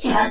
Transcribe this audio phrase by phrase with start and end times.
[0.00, 0.30] Yeah,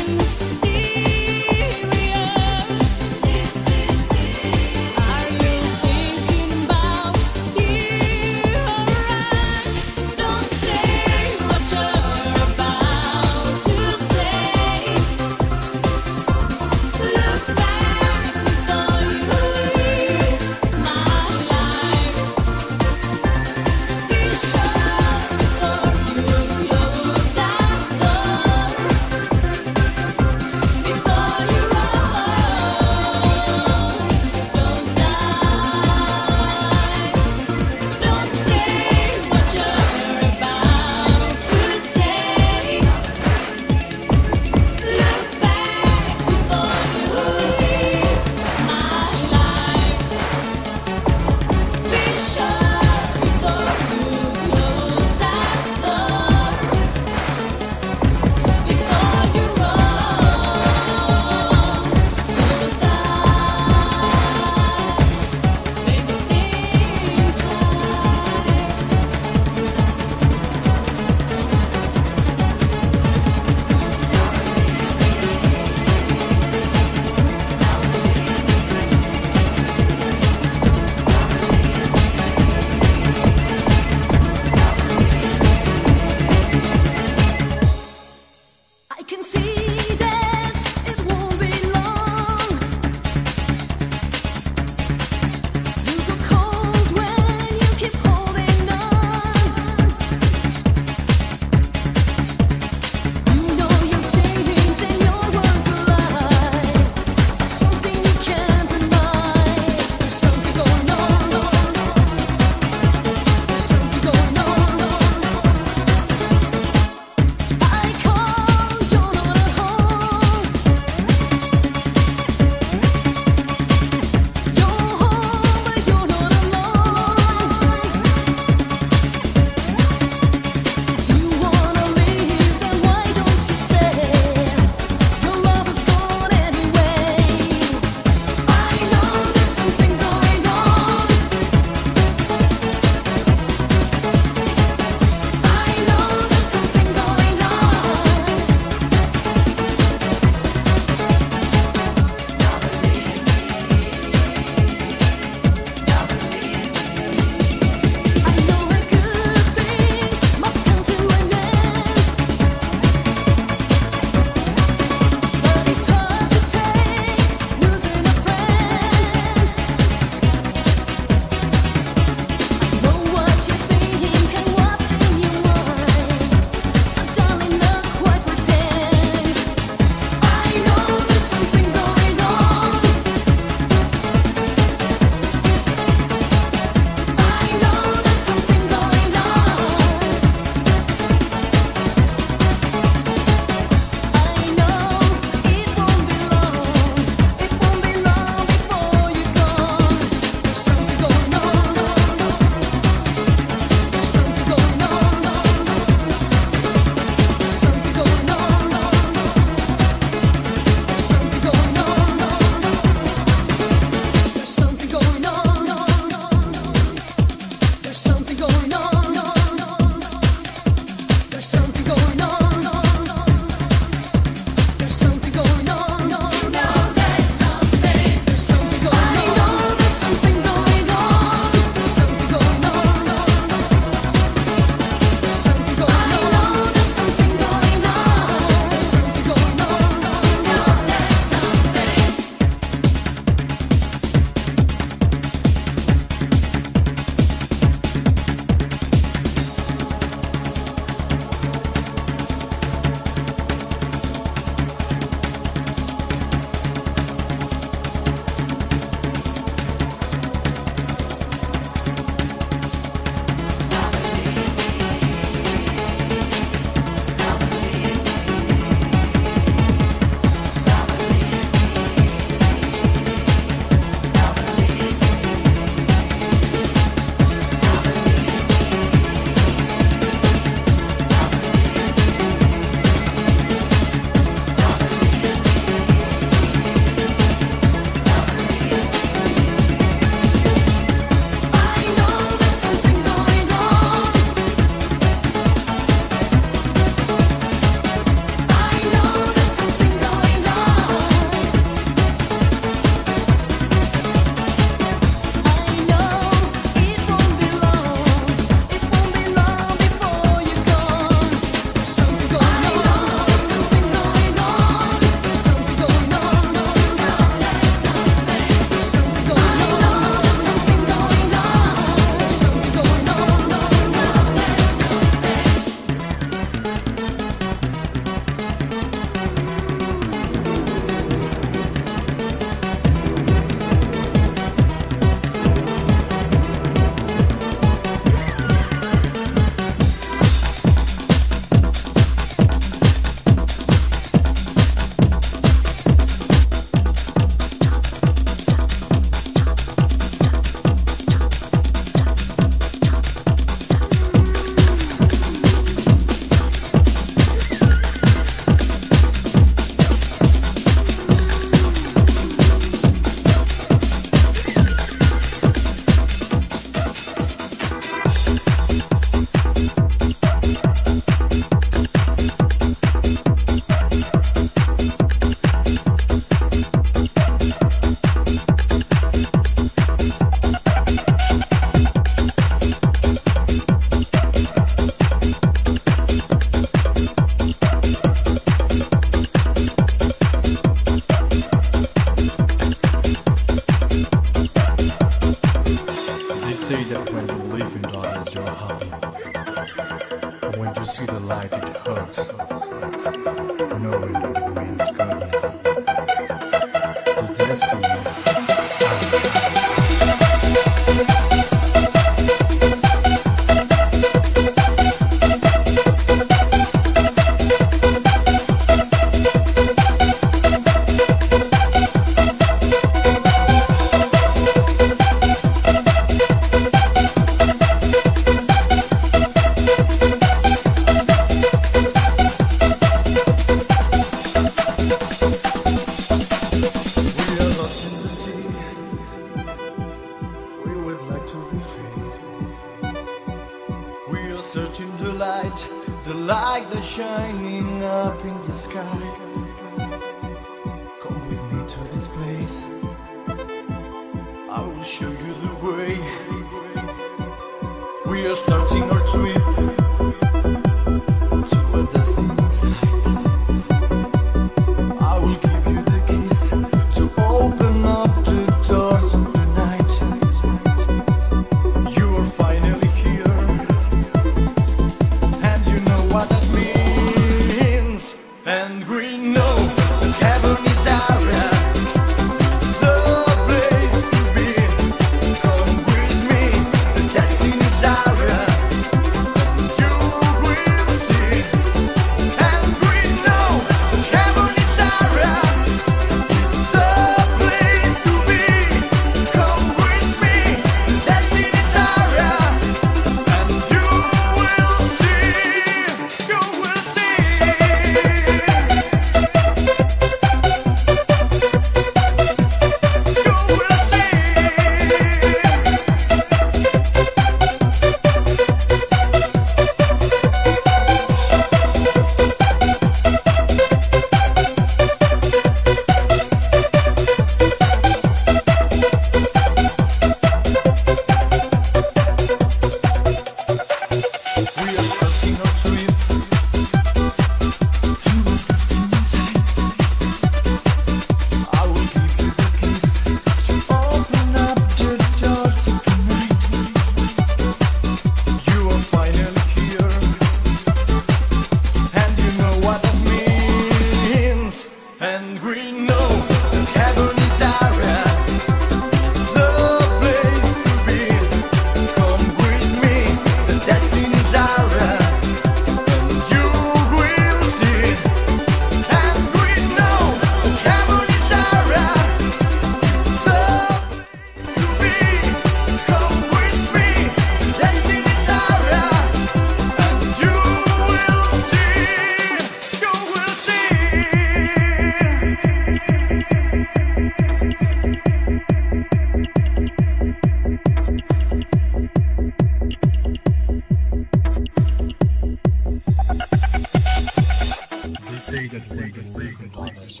[598.32, 600.00] say that when you breathe it life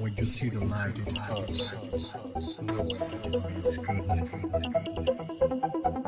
[0.00, 1.74] when you see the light it hurts,
[2.62, 3.02] knowing
[3.58, 4.30] it's goodness.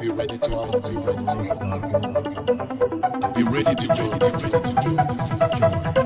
[0.00, 1.92] Be ready to honor, be ready to love,
[3.34, 6.03] be ready to joy, be ready to joy.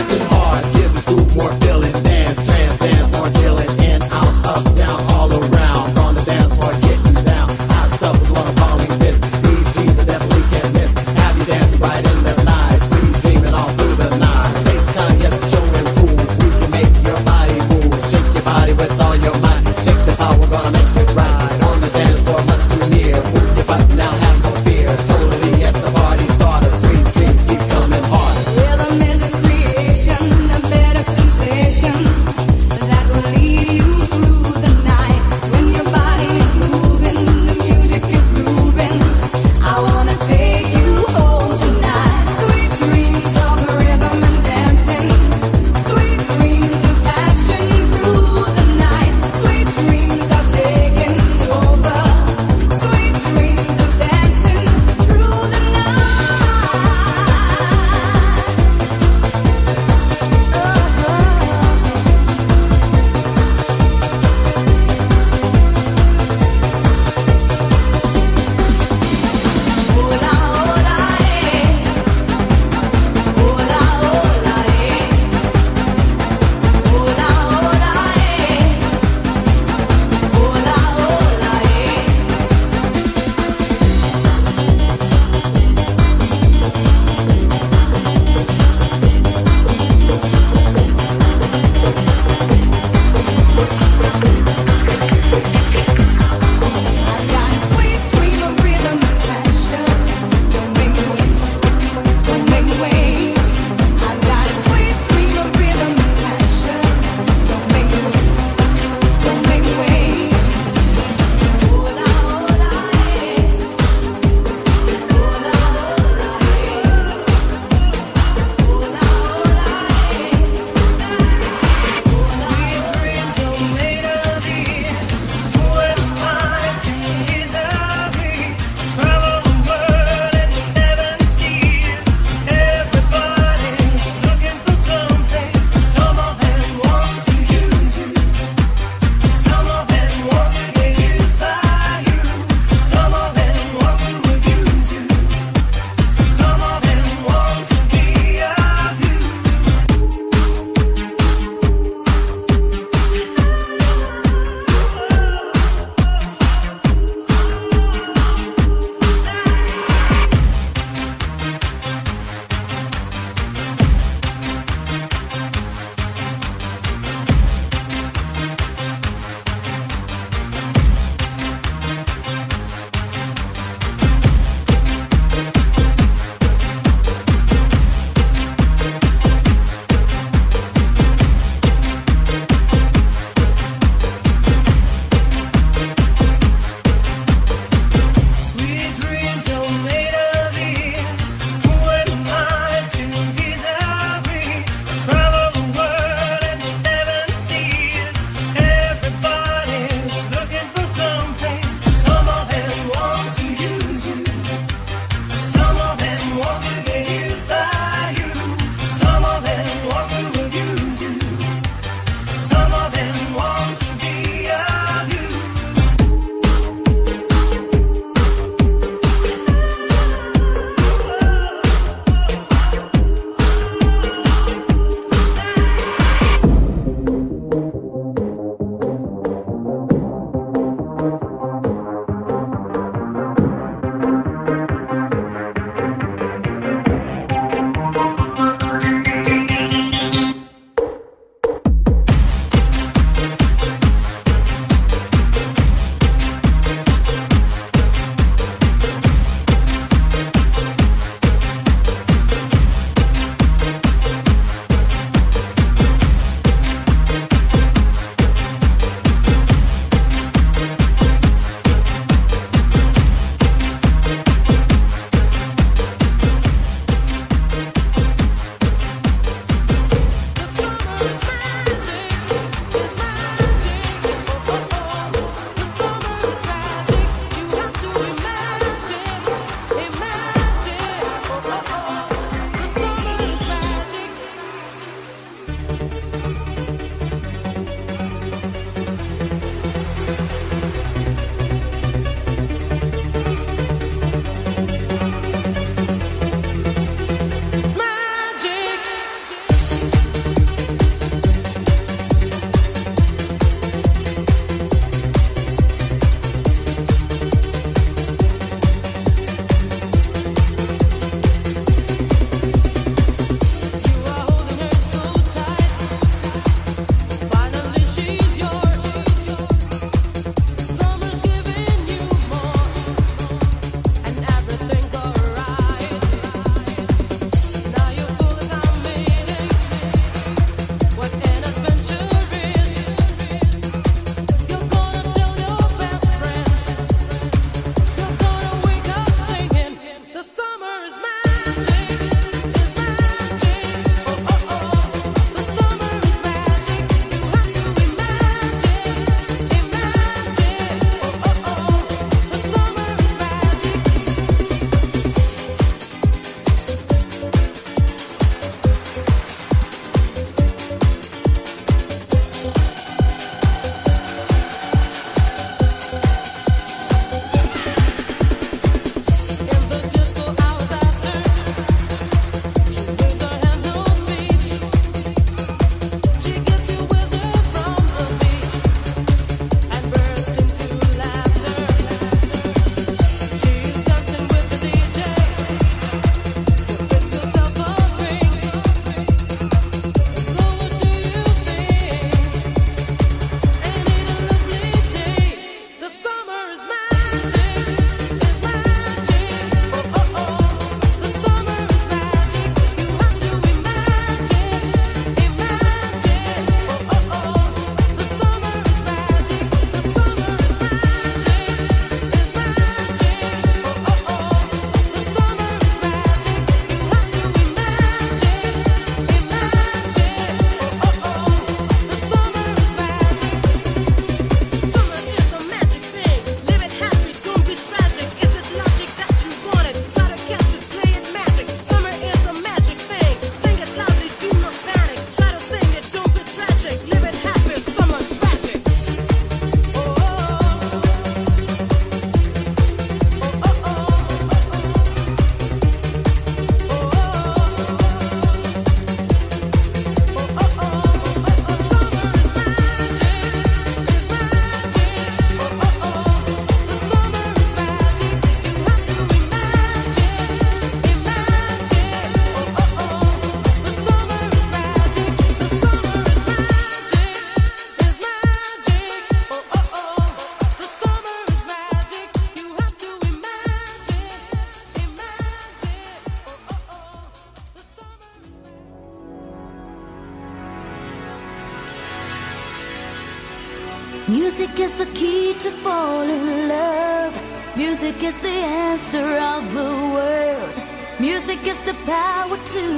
[0.00, 0.39] blessed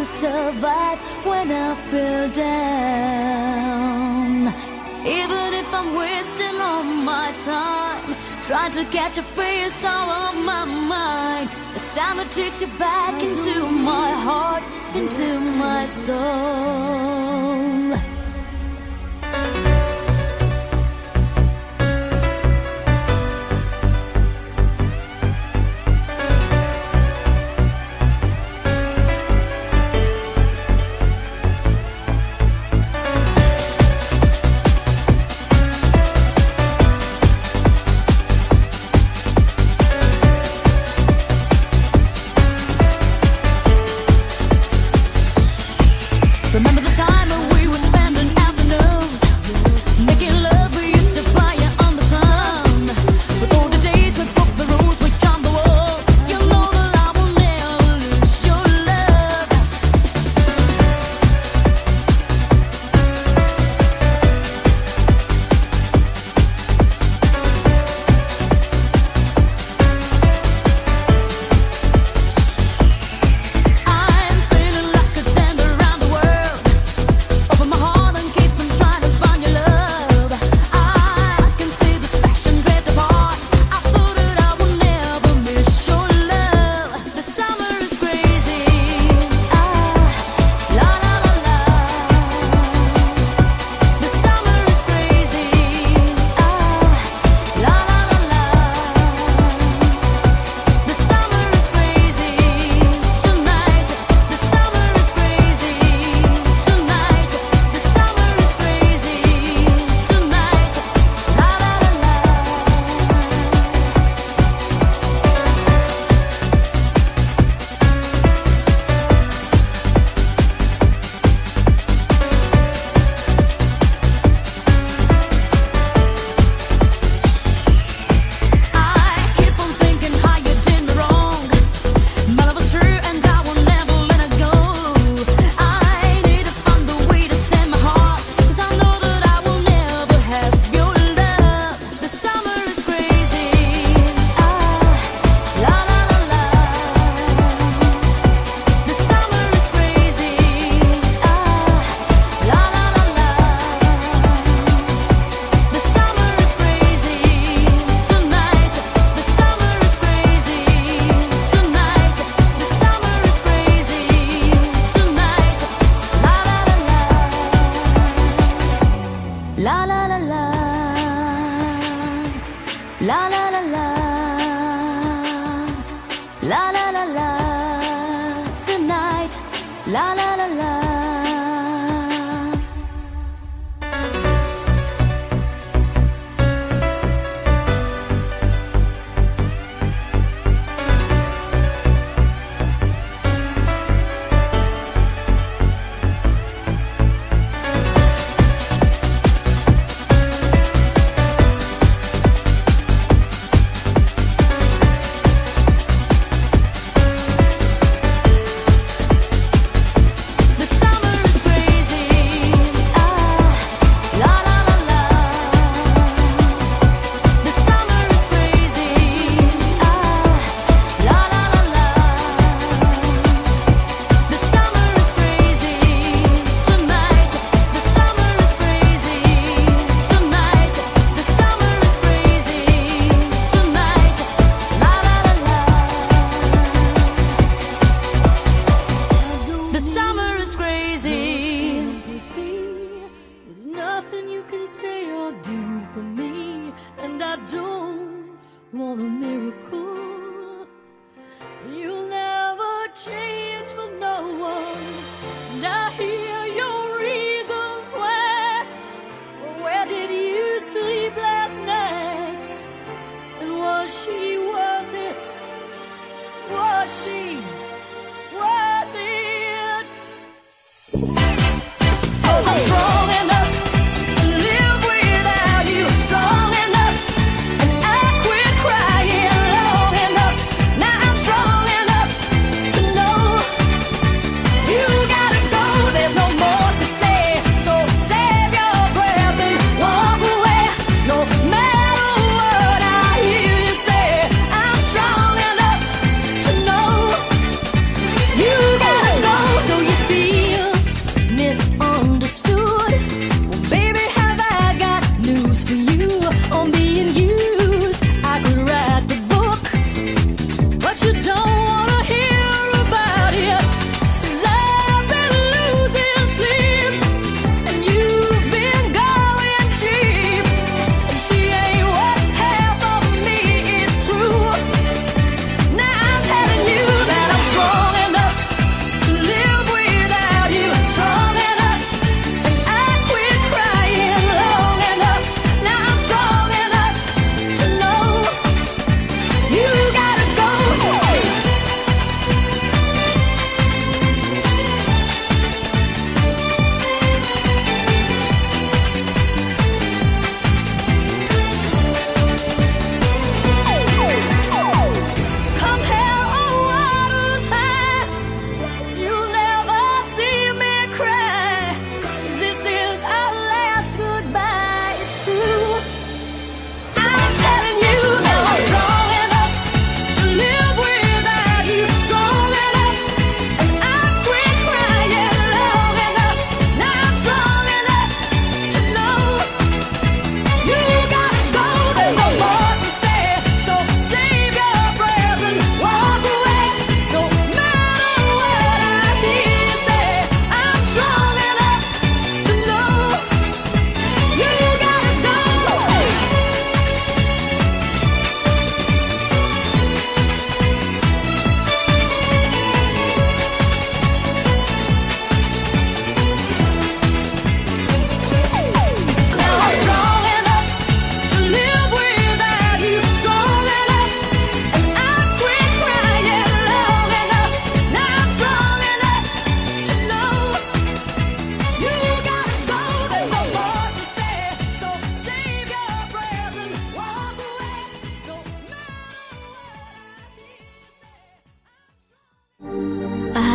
[0.02, 3.68] to survive when I feel down.
[5.06, 10.64] Even if I'm wasting all my time, trying to catch a face all on my
[10.64, 11.50] mind.
[11.74, 14.64] The summer takes you back into my heart,
[14.96, 16.71] into my soul.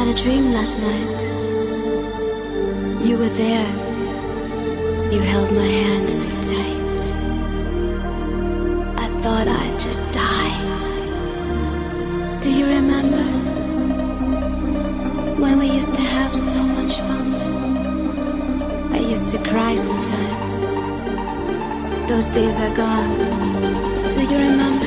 [0.07, 1.21] had a dream last night.
[3.05, 3.69] You were there.
[5.11, 7.01] You held my hand so tight.
[9.03, 10.59] I thought I'd just die.
[12.39, 13.23] Do you remember
[15.41, 17.35] when we used to have so much fun?
[18.93, 20.61] I used to cry sometimes.
[22.07, 23.17] Those days are gone.
[24.13, 24.86] Do you remember?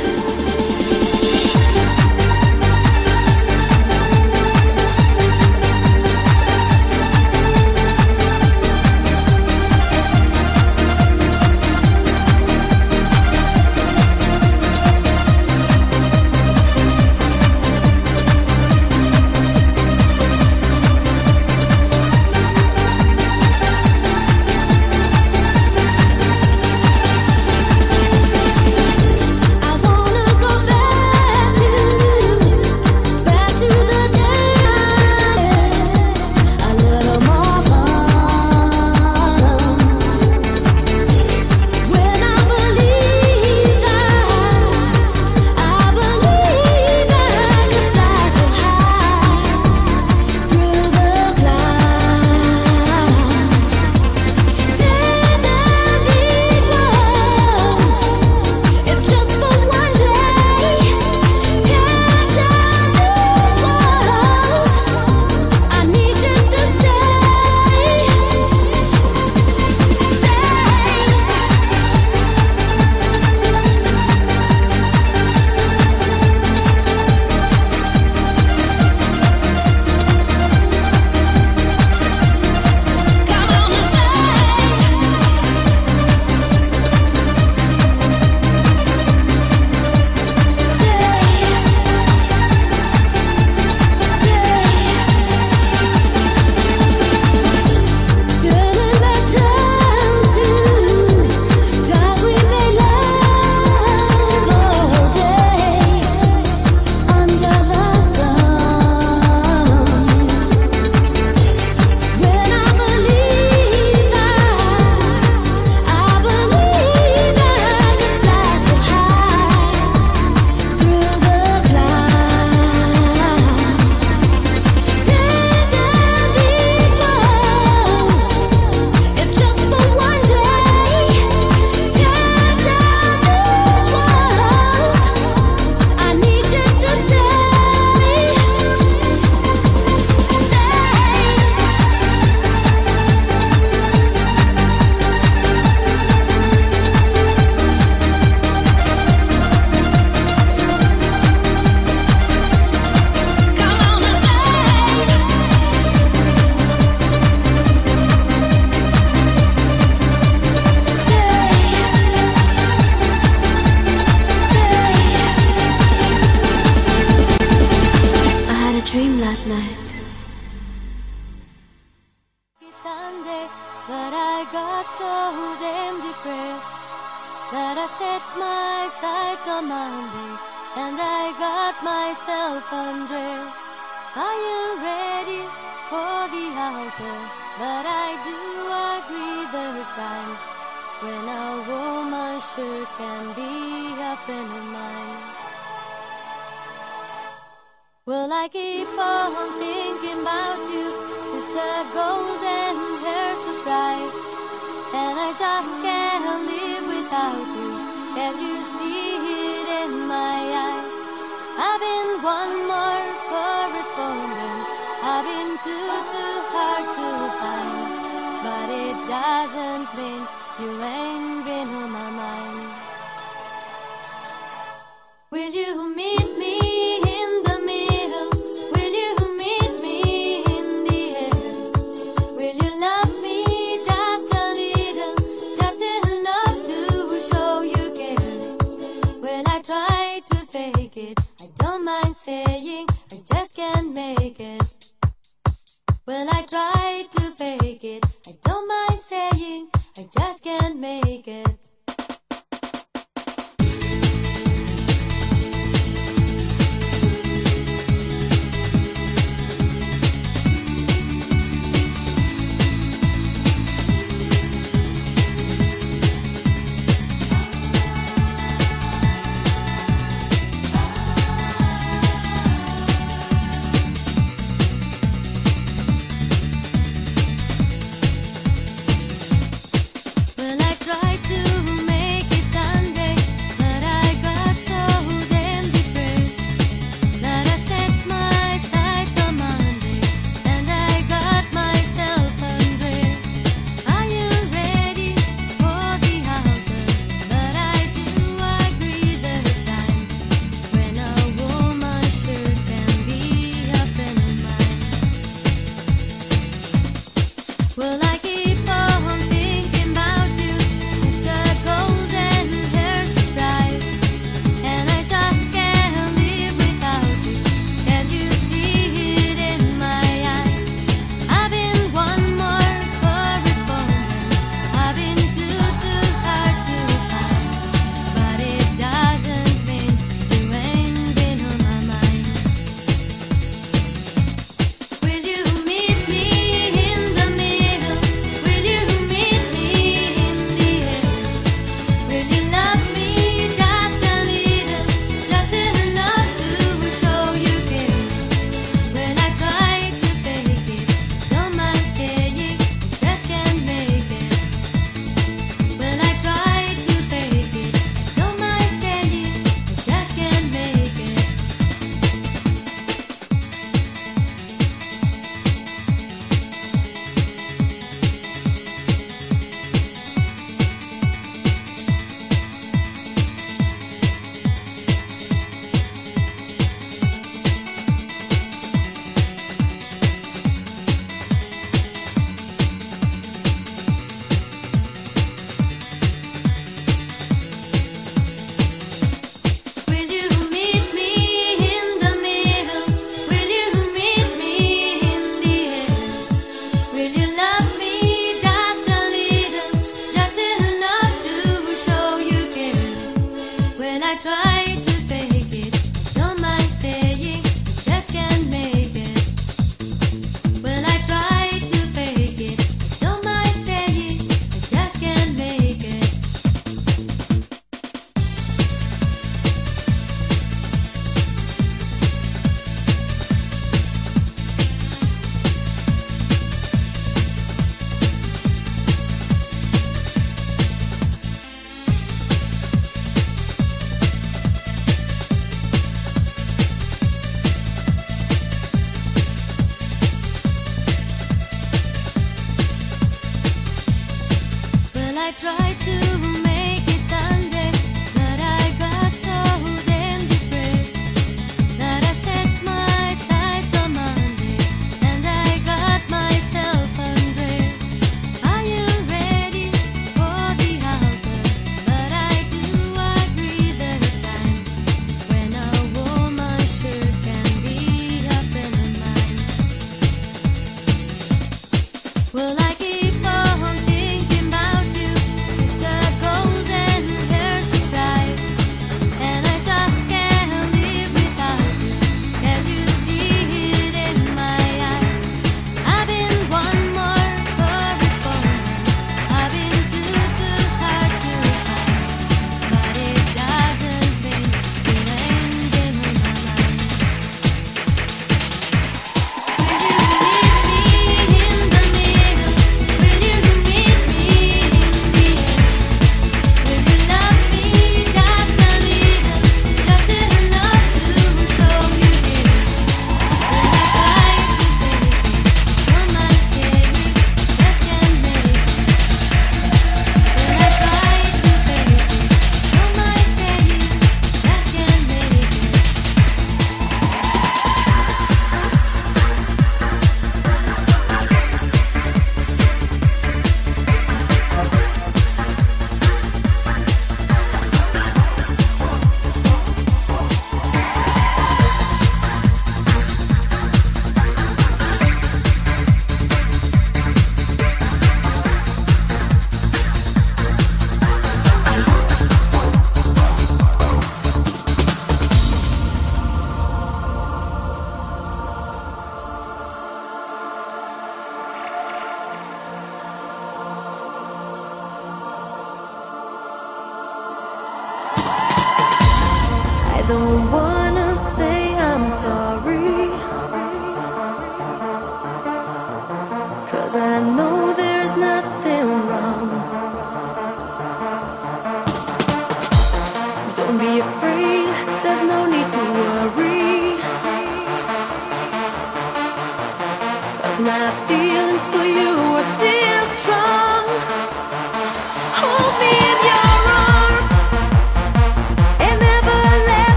[590.71, 591.20] My feelings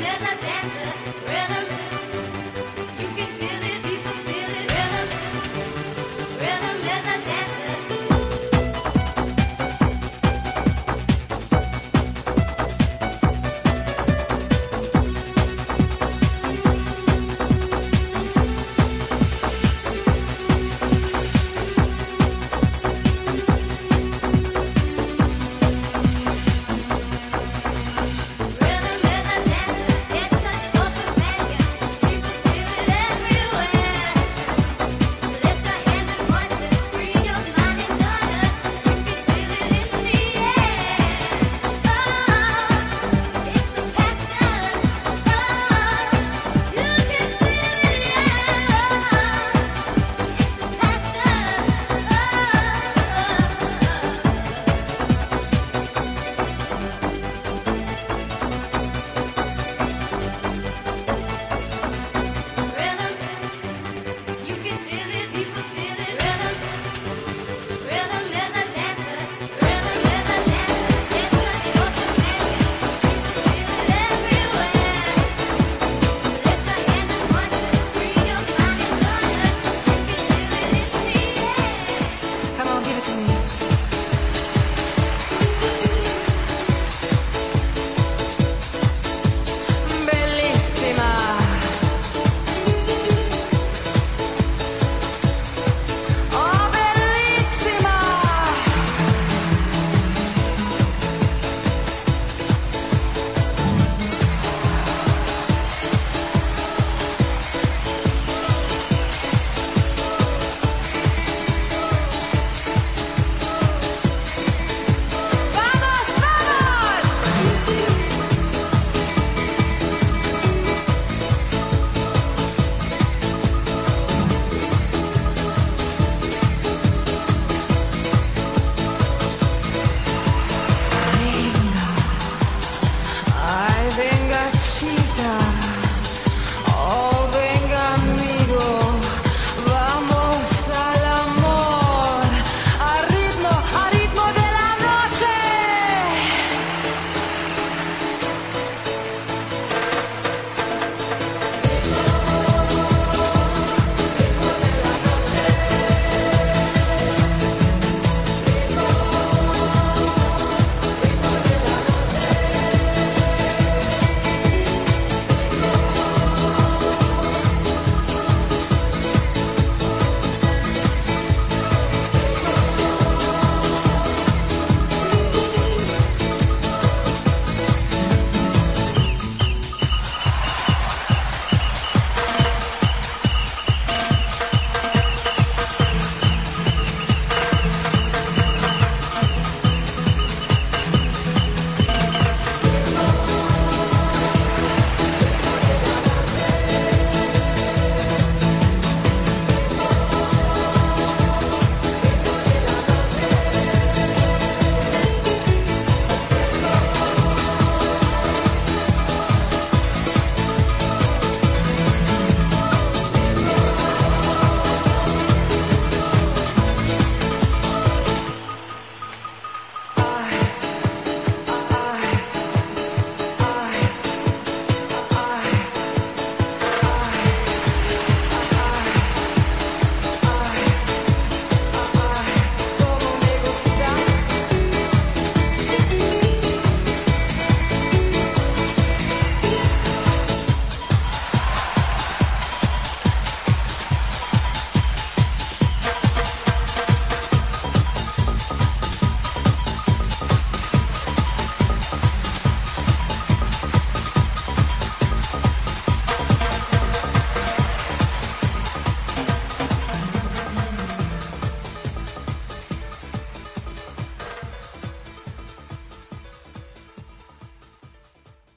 [0.00, 0.39] 몇 살?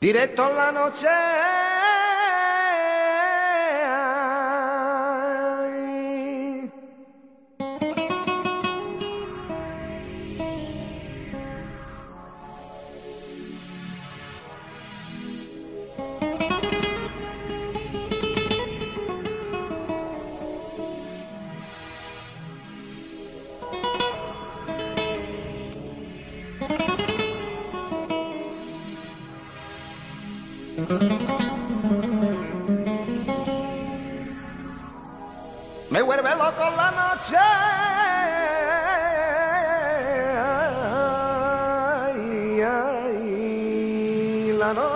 [0.03, 1.22] Diretto la noche.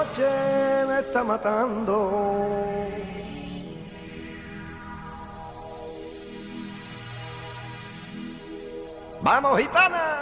[0.07, 2.11] Noche me está matando.
[9.21, 10.16] Vamos, gitana.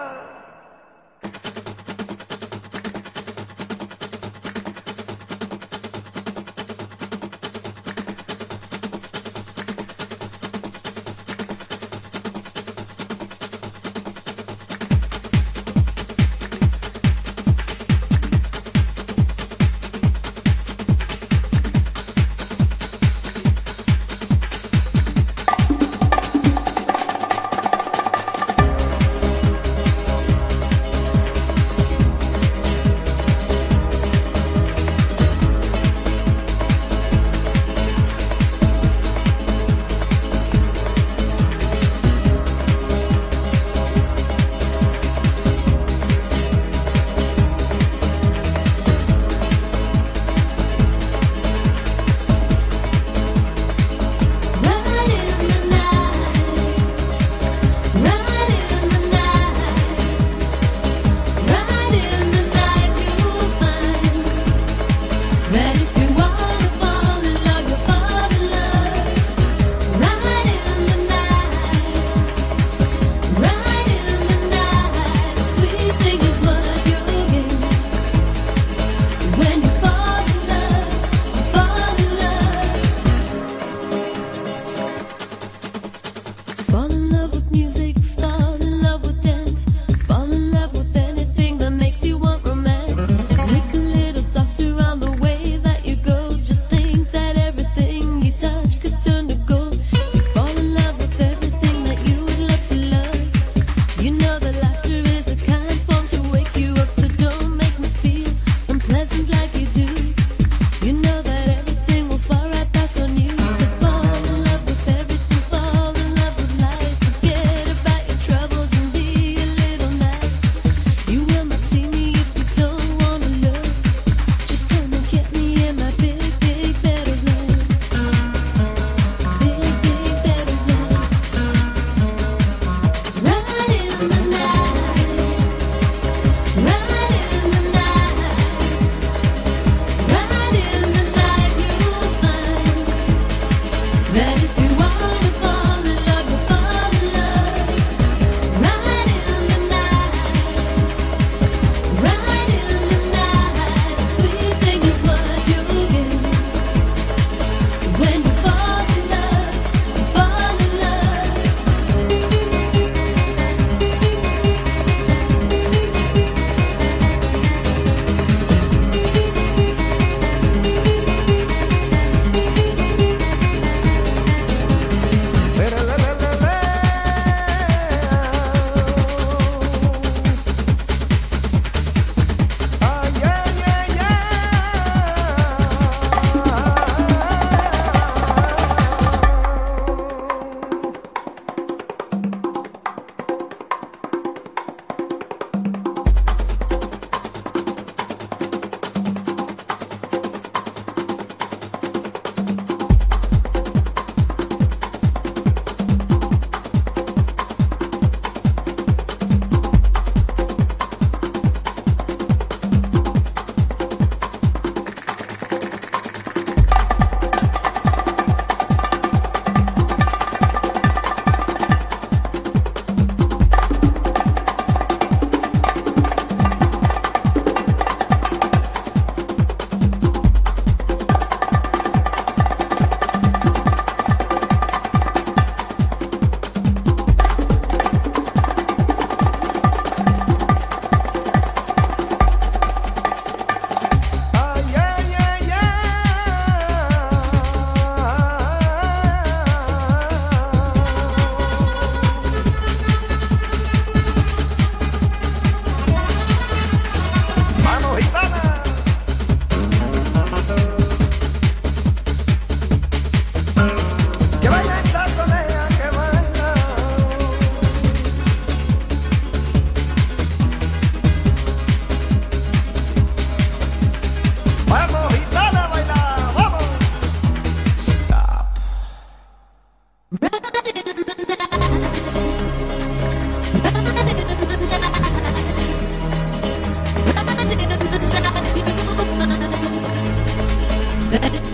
[291.22, 291.45] that